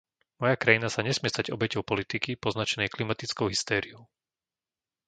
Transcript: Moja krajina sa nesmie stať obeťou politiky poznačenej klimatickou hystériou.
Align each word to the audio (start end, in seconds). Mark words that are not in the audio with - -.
Moja 0.41 0.57
krajina 0.63 0.87
sa 0.93 1.05
nesmie 1.07 1.29
stať 1.33 1.47
obeťou 1.55 1.83
politiky 1.91 2.31
poznačenej 2.43 2.89
klimatickou 2.95 3.45
hystériou. 3.53 4.01